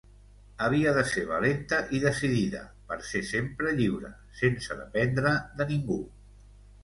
[0.67, 2.61] Havia de ser valenta i decidida,
[2.91, 5.99] per ser sempre lliure; sense dependre de ningú.